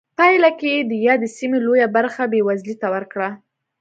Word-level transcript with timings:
پایله 0.17 0.49
کې 0.59 0.69
یې 0.75 0.83
د 0.91 0.93
یادې 1.07 1.27
سیمې 1.37 1.59
لویه 1.65 1.87
برخه 1.95 2.23
بېوزلۍ 2.31 2.75
ته 2.81 2.87
ورکړه. 2.93 3.29